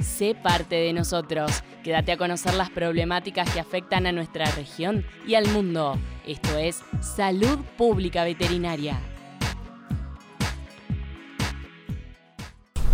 [0.00, 1.64] Sé parte de nosotros.
[1.82, 5.96] Quédate a conocer las problemáticas que afectan a nuestra región y al mundo.
[6.26, 9.00] Esto es Salud Pública Veterinaria.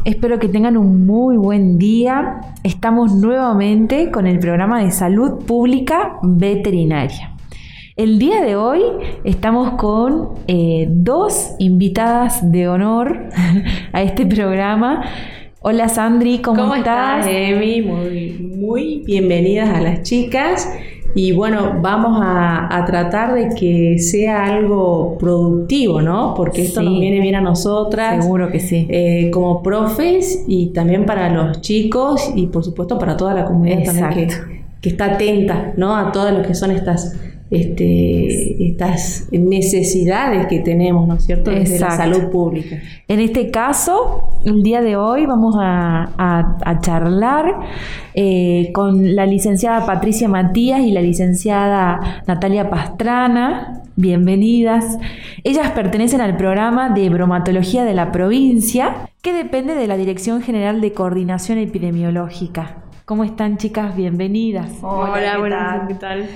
[0.04, 2.40] Espero que tengan un muy buen día.
[2.62, 7.34] Estamos nuevamente con el programa de salud pública veterinaria.
[7.96, 8.82] El día de hoy
[9.24, 13.28] estamos con eh, dos invitadas de honor
[13.92, 15.04] a este programa.
[15.66, 17.26] Hola Sandri, ¿cómo, estás?
[17.26, 17.80] Emi?
[17.80, 20.70] Muy, muy bienvenidas a las chicas.
[21.14, 26.34] Y bueno, vamos a, tratar de que sea algo productivo, ¿no?
[26.36, 28.22] Porque esto nos viene bien a nosotras.
[28.22, 28.86] Seguro que sí.
[28.90, 33.84] Eh, como profes y también para los chicos y por supuesto para toda la comunidad
[33.84, 34.34] también que,
[34.82, 35.96] que, está atenta, ¿no?
[35.96, 37.16] A todas lo que son estas
[37.54, 42.76] este, estas necesidades que tenemos, ¿no es cierto?, desde la salud pública.
[43.08, 47.60] En este caso, el día de hoy vamos a, charlar
[48.14, 53.82] eh, con la licenciada Patricia Matías y la licenciada Natalia Pastrana.
[53.96, 54.98] Bienvenidas.
[55.44, 60.80] Ellas pertenecen al programa de bromatología de la provincia, que depende de la Dirección General
[60.80, 62.84] de Coordinación Epidemiológica.
[63.04, 63.94] ¿Cómo están, chicas?
[63.94, 64.70] Bienvenidas.
[64.82, 66.26] Hola, buenas, ¿qué tal?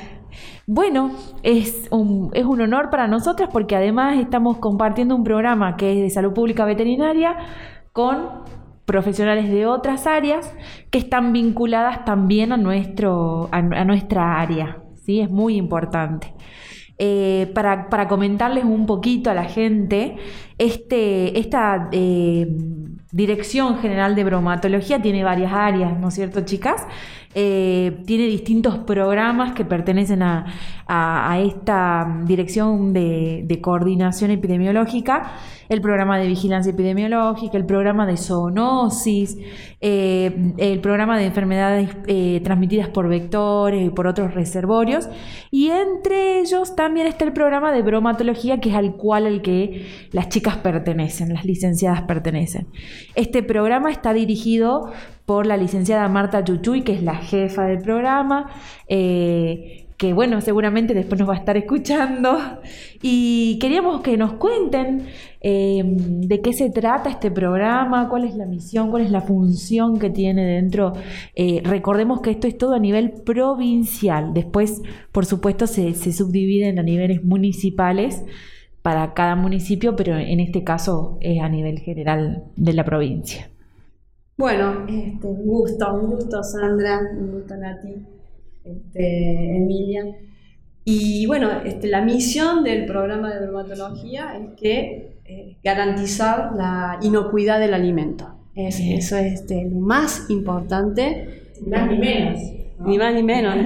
[0.67, 1.11] Bueno,
[1.43, 6.03] es un, es un honor para nosotras porque además estamos compartiendo un programa que es
[6.03, 7.37] de salud pública veterinaria
[7.93, 8.45] con
[8.85, 10.55] profesionales de otras áreas
[10.91, 14.79] que están vinculadas también a, nuestro, a, nuestra área.
[15.05, 15.21] ¿sí?
[15.21, 16.33] Es muy importante.
[16.97, 20.17] Eh, para, para, comentarles un poquito a la gente,
[20.57, 22.47] este, esta eh,
[23.13, 26.87] Dirección General de Bromatología tiene varias áreas, ¿no es cierto, chicas?
[27.41, 30.45] Eh, tiene distintos programas que pertenecen a,
[31.39, 35.35] esta dirección de, coordinación epidemiológica,
[35.69, 39.37] el programa de vigilancia epidemiológica, el programa de zoonosis,
[39.81, 45.09] eh, el programa de enfermedades eh, transmitidas por vectores y por otros reservorios,
[45.53, 49.87] y entre ellos también está el programa de bromatología, que es al cual el que
[50.11, 52.67] las chicas pertenecen, las licenciadas pertenecen.
[53.15, 54.91] Este programa está dirigido
[55.29, 58.51] por la licenciada Marta Chuchuy, que es la jefa del programa,
[58.89, 62.39] eh, que bueno, seguramente después nos va a estar escuchando.
[63.03, 65.07] Y queríamos que nos cuenten
[65.43, 69.99] eh, de qué se trata este programa, cuál es la misión, cuál es la función
[69.99, 70.95] que tiene dentro.
[71.35, 74.81] Eh, recordemos que esto es todo a nivel provincial, después,
[75.13, 78.25] por supuesto, se, se subdividen a niveles municipales
[78.81, 83.51] para cada municipio, pero en este caso es a nivel general de la provincia.
[84.39, 87.89] Bueno, este, un gusto, un gusto Sandra, un gusto Nati,
[88.65, 90.05] este, Emilia.
[90.85, 97.59] Y bueno, este, la misión del programa de dermatología es que eh, garantizar la inocuidad
[97.59, 98.33] del alimento.
[98.55, 101.51] eso es este, lo más importante.
[101.61, 102.39] Ni más ni menos.
[102.87, 103.57] Ni más ni menos.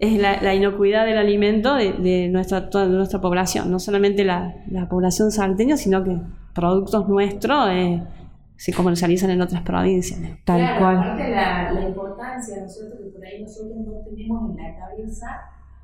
[0.00, 4.56] Es la, inocuidad del alimento de, nuestra, toda nuestra población, no solamente la,
[4.90, 6.16] población salteña, sino que
[6.54, 7.68] productos nuestros.
[7.70, 8.02] Eh,
[8.60, 10.20] se comercializan en otras provincias.
[10.44, 10.98] Tal cual.
[10.98, 15.26] Aparte la, la importancia, nosotros que por ahí nosotros no tenemos en la cabeza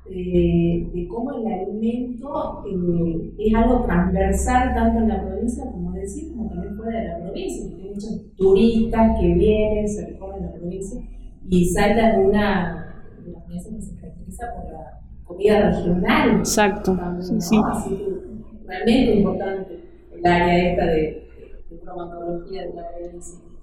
[0.05, 6.29] eh, de cómo el alimento eh, es algo transversal tanto en la provincia, como decir,
[6.29, 7.65] como también fuera de la provincia.
[7.65, 11.01] Hay muchos turistas que vienen, se recorren la provincia
[11.49, 16.29] y Salta es una de las provincias que se caracteriza por la comida regional.
[16.37, 16.95] Exacto.
[17.21, 17.59] sí, sí.
[17.71, 19.83] Así que realmente importante
[20.15, 21.26] el área esta de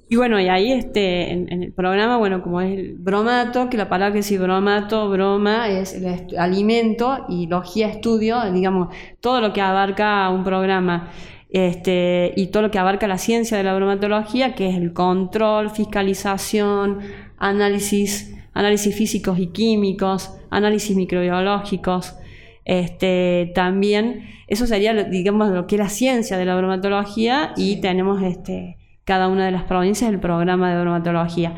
[0.06, 3.88] y bueno, y ahí este, en, el programa, bueno, como es el bromato, que la
[3.88, 9.62] palabra que dice bromato, broma, es el alimento y logía estudio, digamos, todo lo que
[9.62, 11.10] abarca un programa.
[11.48, 15.70] Este, y todo lo que abarca la ciencia de la bromatología, que es el control,
[15.70, 16.98] fiscalización,
[17.38, 22.16] análisis, análisis físicos y químicos, análisis microbiológicos,
[22.64, 28.22] este, también, eso sería, digamos, lo que es la ciencia de la bromatología y tenemos
[28.22, 31.54] este, cada una de las provincias el programa de bromatología.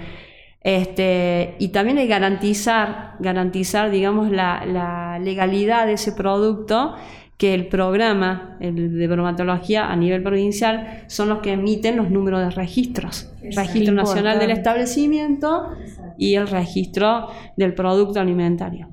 [0.63, 6.95] Este, y también hay garantizar, garantizar digamos, la, legalidad de ese producto,
[7.39, 12.41] que el programa el de bromatología a nivel provincial son los que emiten los números
[12.41, 13.31] de registros.
[13.55, 15.69] registro nacional del establecimiento
[16.19, 18.89] y el registro del producto alimentario.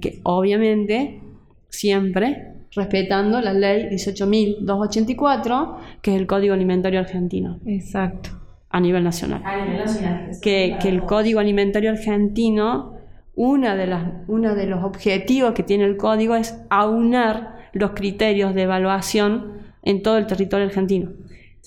[0.00, 1.20] Que obviamente
[1.74, 7.60] siempre respetando la ley 18.284, que es el Código Alimentario Argentino.
[7.66, 8.30] Exacto.
[8.70, 9.42] A nivel nacional.
[9.44, 10.30] A nivel nacional.
[10.42, 12.94] Que, que el Código Alimentario Argentino,
[13.36, 18.54] una de, las, uno de los objetivos que tiene el código es aunar los criterios
[18.54, 21.12] de evaluación en todo el territorio argentino.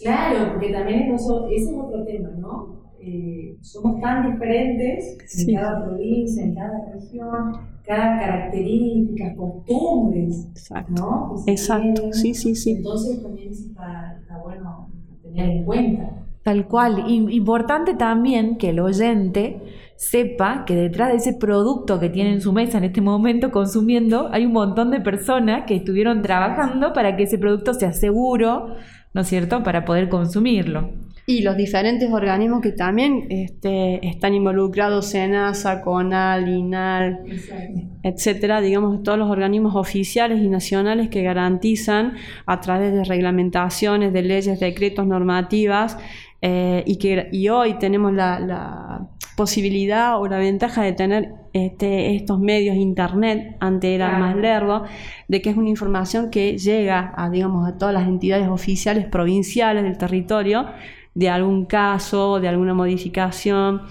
[0.02, 2.87] Claro, porque también ese es otro tema, ¿no?
[3.00, 5.18] Eh, somos tan diferentes
[5.48, 7.52] en cada provincia, en cada región,
[7.86, 10.94] cada característica, costumbres, Exacto.
[10.94, 11.36] ¿no?
[11.48, 12.14] Exacto, tienen.
[12.14, 12.72] sí, sí, sí.
[12.72, 14.90] Entonces también está, está bueno
[15.22, 16.10] tener en cuenta.
[16.44, 17.04] Tal cual.
[17.08, 19.62] Y importante también que el oyente
[19.98, 24.30] sepa que detrás de ese producto que tiene en su mesa en este momento consumiendo,
[24.32, 28.76] hay un montón de personas que estuvieron trabajando para que ese producto sea seguro,
[29.14, 30.90] ¿no es cierto?, para poder consumirlo.
[31.30, 37.82] Y los diferentes organismos que también este, están involucrados, SENASA, CONAL, INAL, Exacto.
[38.02, 42.14] etcétera, digamos, todos los organismos oficiales y nacionales que garantizan
[42.46, 45.98] a través de reglamentaciones, de leyes, decretos, normativas,
[46.42, 52.16] eh, y que y hoy tenemos la, la posibilidad o la ventaja de tener este,
[52.16, 54.24] estos medios, internet, ante era Claro.
[54.24, 54.84] más lerdo,
[55.28, 59.84] de que es una información que llega a, digamos, a todas las entidades oficiales provinciales
[59.84, 60.68] del territorio
[61.18, 63.82] de algún caso, de alguna modificación,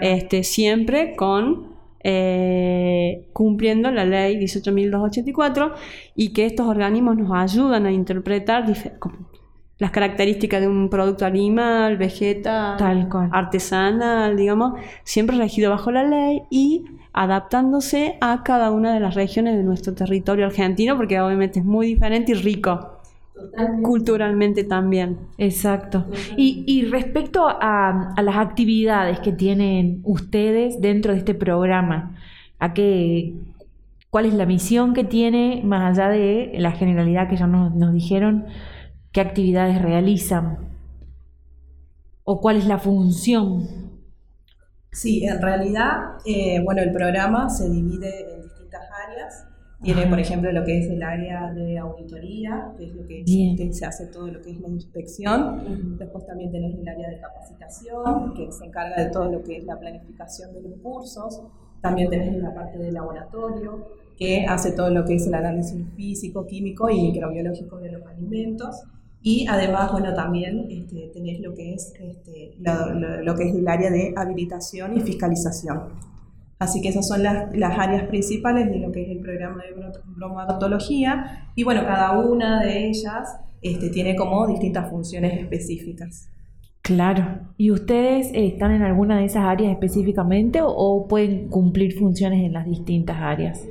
[0.00, 1.66] este, siempre con
[2.02, 5.74] eh, cumpliendo la ley 18.284
[6.16, 8.64] y que estos organismos nos ayudan a interpretar
[9.78, 13.28] las características de un producto animal, vegetal, Tal cual.
[13.32, 19.58] artesanal, digamos, siempre regido bajo la ley y adaptándose a cada una de las regiones
[19.58, 22.91] de nuestro territorio argentino, porque obviamente es muy diferente y rico
[23.50, 23.82] Totalmente.
[23.82, 25.18] culturalmente también.
[25.38, 26.06] Exacto.
[26.36, 32.16] Y, y respecto a, a las actividades que tienen ustedes dentro de este programa,
[32.58, 33.34] ¿a qué,
[34.10, 37.92] ¿cuál es la misión que tiene, más allá de la generalidad que ya nos, nos
[37.92, 38.46] dijeron,
[39.12, 40.58] qué actividades realizan?
[42.24, 43.66] ¿O cuál es la función?
[44.92, 49.46] Sí, en realidad, eh, bueno, el programa se divide en distintas áreas.
[49.82, 53.56] Tiene, por ejemplo, lo que es el área de auditoría, que es lo que, Bien.
[53.56, 55.96] que se hace todo lo que es la inspección.
[55.98, 59.64] Después también tenés el área de capacitación, que se encarga de todo lo que es
[59.64, 61.42] la planificación de los cursos.
[61.80, 66.46] También tenés la parte de laboratorio, que hace todo lo que es el análisis físico,
[66.46, 68.82] químico y microbiológico de los alimentos.
[69.20, 73.54] Y además, bueno, también este, tenés lo que es este, lo, lo- lo que es
[73.56, 76.11] el área de habilitación y fiscalización.
[76.62, 79.74] Así que esas son las, las áreas principales de lo que es el programa de
[79.74, 81.48] bro- bromatología.
[81.56, 86.28] Y bueno, cada una de ellas este, tiene como distintas funciones específicas.
[86.82, 87.24] Claro.
[87.56, 92.44] ¿Y ustedes eh, están en alguna de esas áreas específicamente o, o pueden cumplir funciones
[92.44, 93.66] en las distintas áreas?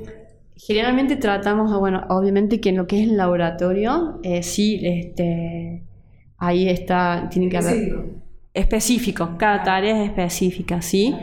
[0.56, 5.82] Generalmente tratamos, bueno, obviamente que en lo que es el laboratorio, eh, sí, este,
[6.38, 8.04] ahí está, tiene que haber
[8.54, 11.14] específico, cada tarea es específica, ¿sí?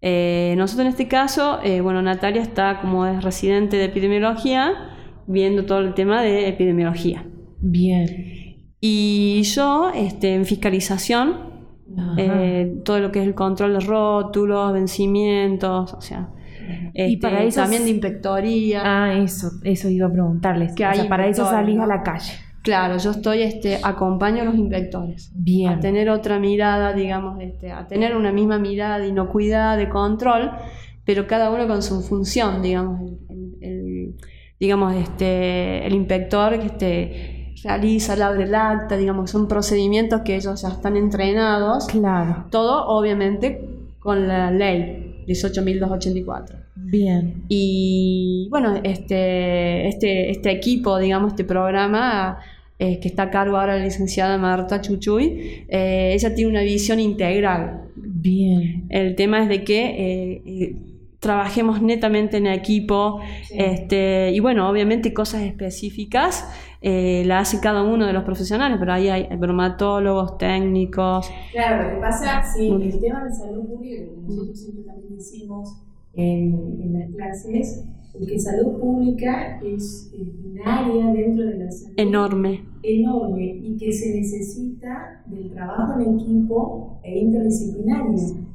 [0.00, 4.72] Eh, nosotros en este caso, eh, bueno, Natalia está como es residente de epidemiología,
[5.26, 7.26] viendo todo el tema de epidemiología.
[7.60, 8.74] Bien.
[8.80, 11.48] Y yo, este, en fiscalización,
[12.16, 16.30] eh, todo lo que es el control de rótulos, vencimientos, o sea,
[16.94, 18.82] Y este, para eso también de inspectoría.
[18.84, 20.74] Ah, eso, eso iba a preguntarles.
[20.74, 22.32] Que O sea, hay para eso salís a la calle.
[22.62, 25.30] Claro, yo estoy, este, acompaño a los inspectores.
[25.34, 25.70] Bien.
[25.70, 30.50] A tener otra mirada, digamos, este, a tener una misma mirada de inocuidad, de control,
[31.04, 34.14] pero cada uno con su función, digamos, el, el- el-
[34.60, 40.36] digamos, este, el inspector que este, realiza, le abre el acta, digamos, son procedimientos que
[40.36, 42.44] ellos ya están entrenados, Claro.
[42.50, 43.64] todo obviamente
[43.98, 46.64] con la ley 18.284.
[46.74, 47.44] Bien.
[47.48, 52.38] Y bueno, este, este, este equipo, digamos, este programa
[52.78, 57.00] eh, que está a cargo ahora la licenciada Marta Chuchuy, eh, ella tiene una visión
[57.00, 57.90] integral.
[57.96, 58.86] Bien.
[58.88, 60.76] El tema es de que eh,
[61.20, 63.20] trabajemos netamente en equipo
[63.50, 66.48] este, y bueno, obviamente cosas específicas
[66.80, 71.28] eh, la hace cada uno de los profesionales, pero ahí hay bromatólogos, técnicos.
[71.52, 75.82] Claro, lo que pasa, sí, el tema de salud pública, que nosotros siempre también decimos
[76.14, 77.84] en, en las clases,
[78.14, 82.64] es que salud pública es un área dentro de la salud Enorme.
[82.82, 88.48] enorme y que se necesita del trabajo en equipo e interdisciplinario.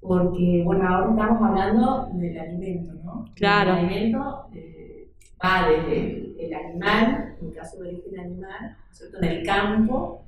[0.00, 3.26] Porque, bueno, ahora estamos hablando del alimento, ¿no?
[3.34, 3.72] Claro.
[3.72, 5.08] El alimento eh,
[5.44, 9.18] va desde el, el animal, en caso de origen animal, ¿no es cierto?
[9.18, 10.22] En el campo,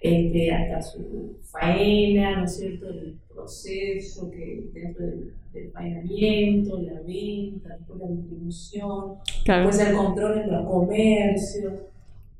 [0.00, 2.88] este, hasta su faena, ¿no es cierto?
[2.90, 9.14] El proceso que dentro del, del faenamiento, la venta, después la distribución,
[9.44, 9.66] Claro.
[9.68, 11.72] después el control en los comercios.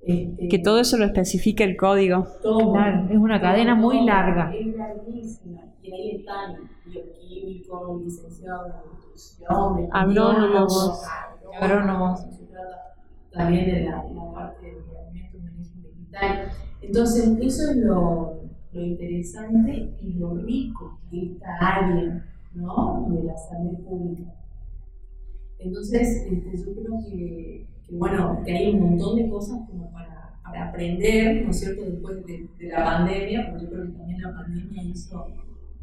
[0.06, 2.26] Este, Que todo eso lo especifica el código.
[2.42, 4.54] todo, Claro, es una todo, cadena muy todo, larga.
[4.54, 5.61] Es larguísima.
[5.82, 6.56] Y ahí están
[6.87, 11.02] bioquímicos, licenciados en nutrición, de Agrónomos.
[11.61, 12.20] Agrónomos.
[12.20, 12.94] Se trata
[13.32, 16.49] también de la, la parte de alimentos origen vegetal.
[16.80, 18.40] Entonces, eso es lo,
[18.73, 23.06] lo interesante y lo rico de esta área, ¿no?
[23.11, 24.32] De la salud pública.
[25.58, 30.12] Entonces, este, yo creo que, bueno, que hay un montón de cosas como para,
[30.68, 34.82] aprender, ¿no es cierto?, después de, la pandemia, porque yo creo que también la pandemia
[34.84, 35.26] hizo,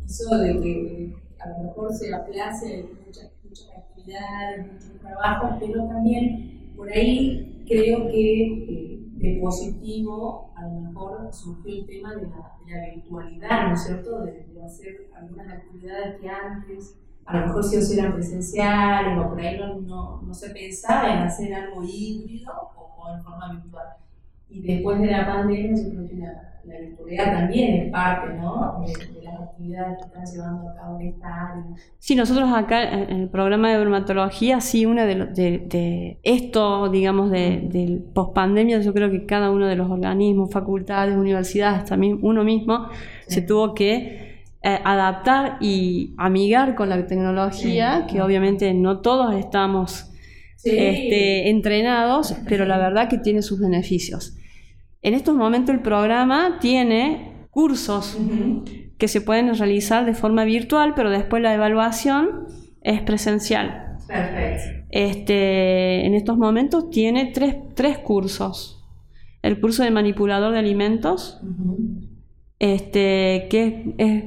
[0.05, 6.71] hizo de que a lo mejor se aplace muchas, muchas actividades, mucho trabajo, pero también
[6.77, 12.55] por ahí creo que eh, de positivo a lo mejor surgió el tema de la,
[12.65, 17.63] de la virtualidad, ¿no es cierto?, de hacer algunas actividades que antes a lo mejor
[17.63, 21.83] si os eran presenciales o por ahí no, no, no, se pensaba en hacer algo
[21.83, 23.87] híbrido o, o, en forma virtual.
[24.49, 28.83] Y después de la pandemia yo creo que la, la virtualidad también es parte ¿no?
[28.85, 31.63] de, de, las actividades que están llevando a cabo en esta área.
[31.99, 37.31] Sí, nosotros acá en el programa de dermatología, sí, una de, de, de esto, digamos,
[37.31, 42.43] de, del pospandemia, yo creo que cada uno de los organismos, facultades, universidades, también uno
[42.43, 42.89] mismo,
[43.27, 43.35] sí.
[43.35, 44.30] se tuvo que
[44.63, 48.13] eh, adaptar y amigar con la tecnología, sí.
[48.13, 50.11] que obviamente no todos estamos
[50.55, 50.69] sí.
[50.77, 54.37] este, entrenados, pero la verdad que tiene sus beneficios.
[55.01, 58.97] En estos momentos el programa tiene cursos uh -huh.
[58.99, 62.45] que se pueden realizar de forma virtual, pero después la evaluación
[62.83, 63.97] es presencial.
[64.07, 64.85] Perfecto.
[64.91, 68.85] Este, en estos momentos tiene tres, tres cursos.
[69.41, 72.10] El curso de manipulador de alimentos, uh -huh
[72.61, 74.23] este, que es,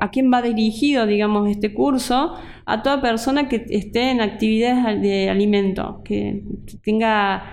[0.00, 2.34] a quién va dirigido, digamos, este curso,
[2.66, 6.42] a toda persona que esté en actividades de alimento, que
[6.82, 7.44] tenga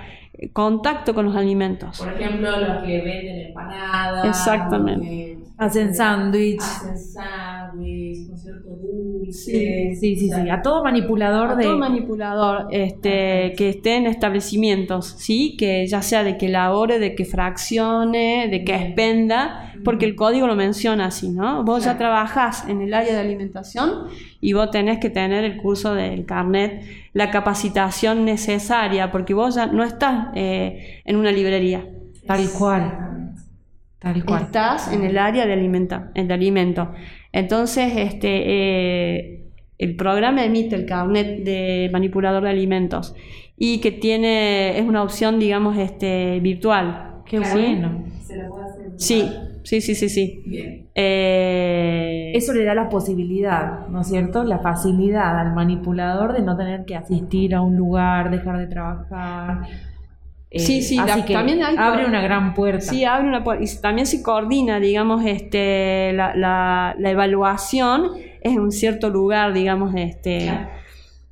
[0.51, 1.99] contacto con los alimentos.
[1.99, 4.25] Por ejemplo, los que venden empanadas.
[4.25, 5.37] Exactamente.
[5.57, 6.61] Hacen sándwich.
[6.61, 8.69] Hacen sándwich, ¿no es cierto?
[8.69, 9.45] Dulces.
[9.45, 11.63] Sí, sí, sí, sí, A todo manipulador a de.
[11.63, 15.55] todo manipulador este, que esté en establecimientos, ¿sí?
[15.57, 20.45] Que ya sea de que elabore, de que fraccione, de que expenda, porque el código
[20.45, 21.63] lo menciona así, ¿no?
[21.63, 21.93] Vos claro.
[21.93, 24.07] ya trabajás en el área de alimentación
[24.41, 26.83] y vos tenés que tener el curso del carnet,
[27.13, 31.87] la capacitación necesaria, porque vos ya no estás eh, en una librería.
[32.27, 33.14] Tal cual.
[34.05, 34.43] Tal cual.
[34.43, 36.91] Estás en el área de, alimenta, de alimento.
[37.31, 39.45] Entonces, este, eh,
[39.79, 43.15] el programa emite el carnet de manipulador de alimentos
[43.57, 47.23] y que tiene, es una opción, digamos, este, virtual.
[47.25, 47.59] Qué claro.
[47.59, 48.03] bueno.
[48.21, 48.91] ¿Se lo puede hacer?
[48.97, 49.27] Sí,
[49.63, 50.09] sí, sí, sí.
[50.09, 50.43] sí.
[50.45, 50.87] Bien.
[50.93, 54.43] Eh, Eso le da la posibilidad, ¿no es cierto?
[54.43, 59.61] La facilidad al manipulador de no tener que asistir a un lugar, dejar de trabajar.
[60.55, 62.79] Eh, sí, sí, así la, que también hay, abre una gran puerta.
[62.79, 63.61] Sí, abre una puerta.
[63.61, 69.51] Y también se coordina, digamos, este, la, la, la evaluación es en un cierto lugar,
[69.51, 70.69] digamos, este, claro.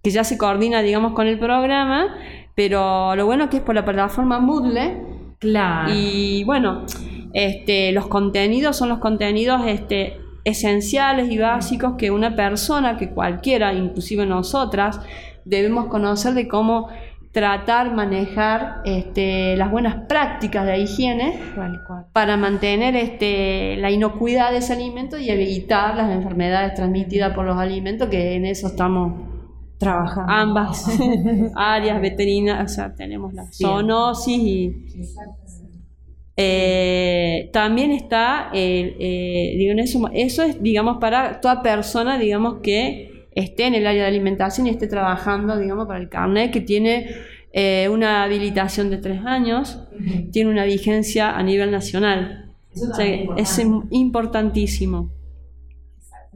[0.03, 2.17] que ya se coordina, digamos, con el programa,
[2.53, 5.01] pero lo bueno es que es por la plataforma Moodle.
[5.39, 5.93] Claro.
[5.93, 6.85] Y bueno,
[7.31, 13.73] este, los contenidos son los contenidos este, esenciales y básicos que una persona, que cualquiera,
[13.73, 14.99] inclusive nosotras,
[15.45, 16.89] debemos conocer de cómo
[17.33, 21.39] tratar, manejar este, las buenas prácticas de higiene
[22.13, 27.57] para mantener este, la inocuidad de ese alimento y evitar las enfermedades transmitidas por los
[27.57, 29.13] alimentos, que en eso estamos
[29.79, 30.31] trabajando.
[30.31, 30.87] Ambas
[31.55, 34.75] áreas veterinarias, o sea, tenemos la zoonosis y...
[36.35, 43.12] Eh, también está, eh, eh, digo, eso, eso es, digamos, para toda persona, digamos, que
[43.35, 47.07] esté en el área de alimentación y esté trabajando, digamos, para el carnet, que tiene
[47.51, 50.31] eh, una habilitación de tres años, uh -huh.
[50.31, 52.51] tiene una vigencia a nivel nacional.
[52.73, 53.05] Eso o sea,
[53.37, 53.61] es
[53.91, 55.09] importantísimo.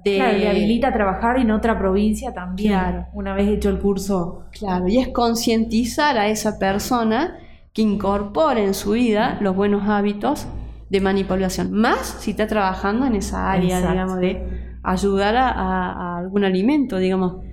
[0.03, 0.17] De...
[0.17, 3.07] Claro, le habilita a trabajar en otra provincia también, claro.
[3.13, 4.45] una vez hecho el curso.
[4.51, 7.39] Claro, y es concientizar a esa persona
[7.73, 10.47] que incorpore en su vida los buenos hábitos
[10.89, 13.91] de manipulación, más si está trabajando en esa área, Exacto.
[13.91, 14.56] digamos, de
[14.87, 17.43] ayudar a, algún alimento, digamos.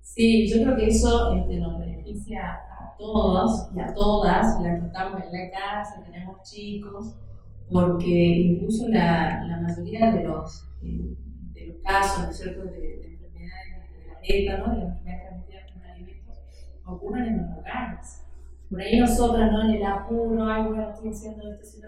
[0.00, 4.86] Sí, yo creo que eso este, nos beneficia a todos y a todas, las que
[4.86, 7.14] estamos en la casa, tenemos chicos,
[7.70, 11.14] porque incluso la, la mayoría de los, eh,
[11.52, 14.88] de los casos, ¿no es cierto?, de, de enfermedades de la dieta, ¿no?, de las
[14.88, 16.38] enfermedades transmitidas por alimentos,
[16.86, 18.24] ocurren en los hogares.
[18.70, 21.86] Por ahí nosotras, ¿no?, en el apuro, ay, bueno, estoy haciendo esto,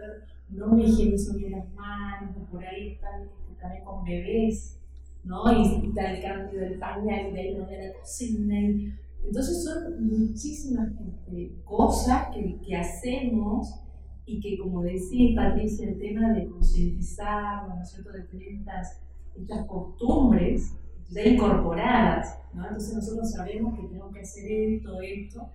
[0.50, 4.78] no me higienizo bien las manos, por ahí están también con bebés,
[5.24, 5.44] ¿no?
[5.52, 8.60] Y está el cambio del pañal de no de la cocina.
[8.60, 8.92] Y,
[9.24, 13.80] entonces son muchísimas este, cosas que, que, hacemos
[14.24, 19.02] y que, como decía Patricia, el tema de concientizar, ¿no es cierto?, de tener estas,
[19.36, 20.74] estas costumbres
[21.10, 22.64] ya incorporadas, ¿no?
[22.64, 25.50] Entonces nosotros sabemos que tenemos que hacer esto, esto,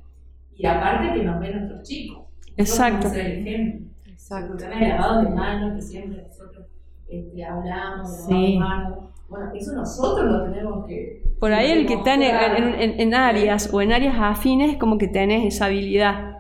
[0.55, 2.27] y aparte que nos ven nuestros chicos.
[2.57, 3.09] Exacto.
[3.09, 3.87] Ser el ejemplo.
[4.05, 4.65] Exacto.
[4.65, 6.67] El lavado de manos, que siempre nosotros
[7.09, 8.59] este, hablamos, Sí.
[9.29, 11.23] bueno, eso nosotros lo tenemos que...
[11.39, 15.45] Por ahí el que está en, en- áreas o en áreas afines, como que tenés
[15.53, 16.39] esa habilidad.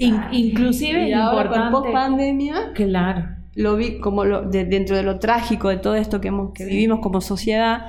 [0.00, 3.26] In- inclusive Y con post pandemia Claro.
[3.54, 6.64] lo vi como lo- de- dentro de lo trágico de todo esto que, hemos, que
[6.64, 7.86] vivimos como sociedad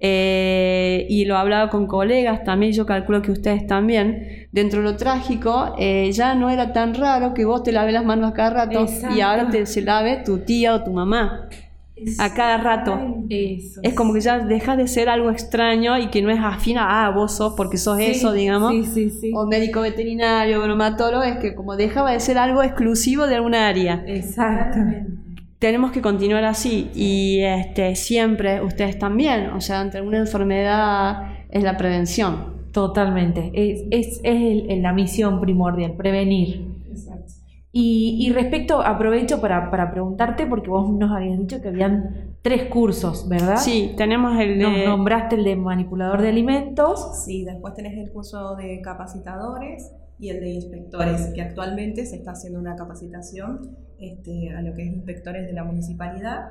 [0.00, 4.84] eh, y lo he hablado con colegas también, yo calculo que ustedes también, dentro de
[4.84, 8.34] lo trágico eh, ya no era tan raro que vos te laves las manos a
[8.34, 9.16] cada rato Exacto.
[9.16, 11.48] y ahora te se lave tu tía o tu mamá
[12.18, 13.24] a cada rato.
[13.30, 13.80] Eso.
[13.82, 17.06] Es como que ya deja de ser algo extraño y que no es afín a
[17.06, 18.72] ah, vos sos porque sos Sí, eso, digamos.
[18.72, 19.32] Sí, sí, sí.
[19.34, 24.04] O médico veterinario, bromatólogo, es que como dejaba de ser algo exclusivo de alguna área
[24.06, 24.78] Exacto.
[25.58, 31.62] tenemos que continuar así y este, siempre ustedes también, o sea, ante alguna enfermedad es
[31.62, 32.63] la prevención.
[32.74, 33.50] Totalmente.
[33.54, 36.66] Es, es, es el- la misión primordial, prevenir.
[36.90, 37.32] Exacto.
[37.72, 42.64] Y, y respecto, aprovecho para, para preguntarte, porque vos nos habías dicho que habían tres
[42.66, 43.56] cursos, ¿verdad?
[43.56, 44.84] Sí, tenemos el Nos de...
[44.86, 47.24] nombraste el de manipulador de alimentos.
[47.24, 52.32] Sí, después tenés el curso de capacitadores y el de inspectores, que actualmente se está
[52.32, 56.50] haciendo una capacitación este, a lo que es inspectores de la municipalidad.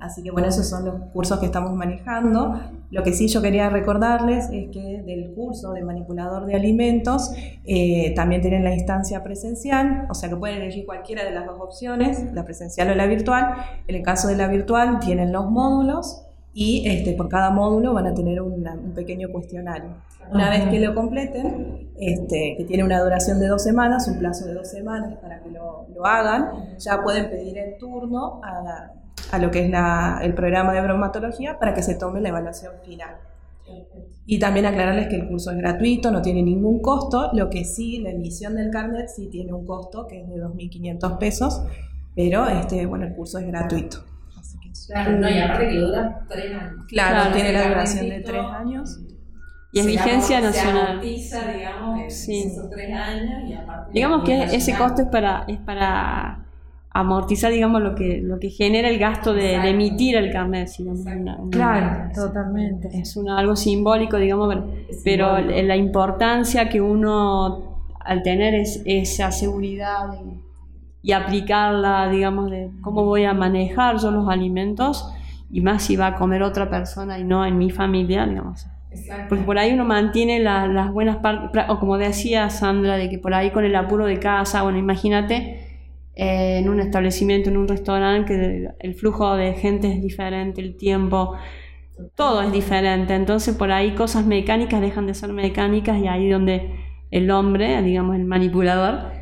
[0.00, 2.60] Así que bueno, esos son los cursos que estamos manejando.
[2.90, 7.32] Lo que sí yo quería recordarles es que del curso de manipulador de alimentos
[7.64, 11.58] eh, también tienen la instancia presencial, o sea que pueden elegir cualquiera de las dos
[11.60, 13.54] opciones, la presencial o la virtual.
[13.88, 16.22] En el caso de la virtual tienen los módulos
[16.52, 19.90] y este, por cada módulo van a tener una- un pequeño cuestionario.
[20.32, 24.46] Una vez que lo completen, este, que tiene una duración de dos semanas, un plazo
[24.46, 28.92] de dos semanas para que lo, lo hagan, ya pueden pedir el turno a, la-
[29.32, 32.72] a lo que es la- el programa de bromatología para que se tome la evaluación
[32.84, 33.16] final.
[34.26, 37.98] Y también aclararles que el curso es gratuito, no tiene ningún costo, lo que sí,
[38.00, 41.62] la emisión del carnet sí tiene un costo que es de 2.500 pesos,
[42.14, 43.98] pero este, bueno, el curso es gratuito.
[44.38, 46.84] Así que- Claro, no, y aparte que dura tres años.
[46.88, 49.00] Claro, Claro, tiene la duración de tres años.
[49.72, 50.86] Y es vigencia amor- Se nacional.
[50.92, 52.44] amortiza, digamos, Sí.
[52.46, 53.90] esos tres años y aparte...
[53.92, 56.43] Digamos que es ese costo es para, es para
[56.96, 61.36] amortizar, digamos, lo que, lo que genera el gasto de, emitir el carnet, digamos, una-
[61.36, 62.88] una- Claro, totalmente.
[62.92, 65.62] es una- algo simbólico, digamos, pero, Es pero simbólico.
[65.66, 70.14] la importancia que uno al tener es, esa seguridad
[71.02, 75.12] y, y aplicarla, digamos, de cómo voy a manejar yo los alimentos
[75.50, 78.66] y más si va a comer otra persona y no en mi familia, digamos.
[79.28, 83.18] Porque por ahí uno mantiene la- las buenas partes, o como decía Sandra, de que
[83.18, 85.63] por ahí con el apuro de casa, bueno, imagínate
[86.16, 90.76] eh, en un establecimiento, en un restaurante, que el flujo de gente es diferente, el
[90.76, 91.34] tiempo,
[92.14, 93.14] todo es diferente.
[93.14, 96.70] Entonces por ahí cosas mecánicas dejan de ser mecánicas y ahí donde
[97.10, 99.12] el hombre, digamos el manipulador,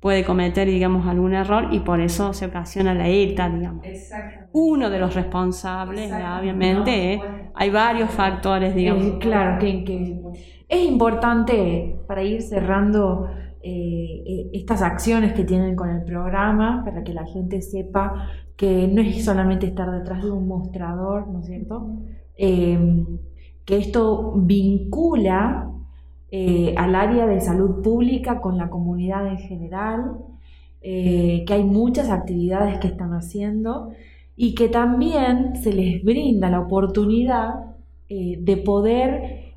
[0.00, 3.84] puede cometer, digamos, algún error y por eso se ocasiona la ETA, digamos.
[3.86, 4.46] Exacto.
[4.52, 9.04] Uno de los responsables, obviamente, No, hay varios factores, digamos.
[9.06, 10.16] Eh, claro, que, que
[10.68, 13.28] es importante para ir cerrando
[13.68, 18.86] eh, eh, estas acciones que tienen con el programa, para que la gente sepa que
[18.86, 21.96] no es solamente estar detrás de un mostrador, ¿no es cierto?
[22.38, 23.04] Eh,
[23.64, 25.68] que esto vincula
[26.30, 30.12] eh, al área de salud pública con la comunidad en general,
[30.80, 33.90] que hay muchas actividades que están haciendo
[34.36, 37.74] y que también se les brinda la oportunidad
[38.08, 39.56] de poder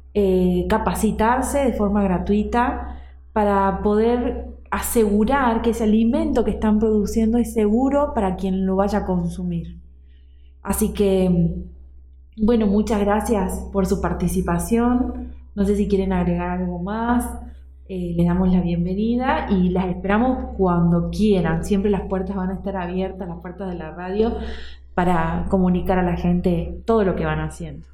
[0.68, 2.99] capacitarse de forma gratuita
[3.40, 8.98] para poder asegurar que ese alimento que están produciendo es seguro para quien lo vaya
[8.98, 9.80] a consumir.
[10.62, 11.64] Así que,
[12.36, 15.32] bueno, muchas gracias por su participación.
[15.56, 17.34] No sé si quieren agregar algo más.
[17.88, 21.64] Eh, les damos la bienvenida y las esperamos cuando quieran.
[21.64, 24.34] Siempre las puertas van a estar abiertas, las puertas de la radio,
[24.94, 27.88] para comunicar a la gente todo lo que van haciendo.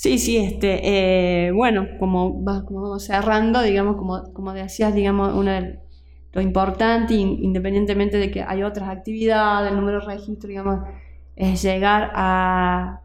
[0.00, 5.34] Sí, sí, este, eh, bueno, como, va- como vamos cerrando, digamos, como, como decías, digamos,
[5.34, 5.80] una de-
[6.32, 10.80] lo importante, in- independientemente de que hay otras actividades, el número de registro, digamos,
[11.34, 13.00] es llegar a,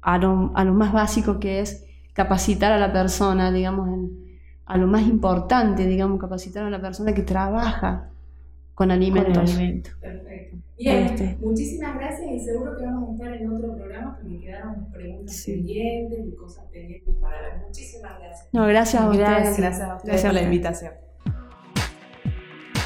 [0.00, 4.22] a, lo, a lo más básico que es capacitar a la persona, digamos, en-
[4.66, 8.11] a lo más importante, digamos, capacitar a la persona que trabaja
[8.82, 9.54] con alimentos.
[9.54, 9.90] alimento.
[10.00, 10.56] Perfecto.
[10.78, 11.36] Bien, Este.
[11.40, 15.52] muchísimas gracias y seguro que vamos a estar en otro programa porque quedaron preguntas Sí.
[15.52, 17.52] pendientes y cosas pendientes para ver.
[17.66, 18.48] Muchísimas gracias.
[18.52, 19.28] No, gracias a ustedes.
[19.28, 19.58] Gracias.
[19.58, 20.54] Gracias a ustedes Gracias a por la ustedes.
[20.54, 20.92] invitación.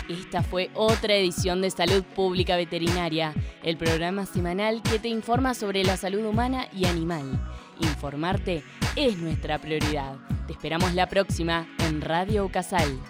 [0.09, 5.83] Esta fue otra edición de Salud Pública Veterinaria, el programa semanal que te informa sobre
[5.83, 7.25] la salud humana y animal.
[7.81, 8.63] Informarte
[8.95, 10.17] es nuestra prioridad.
[10.47, 13.01] Te esperamos la próxima en Radio Casal.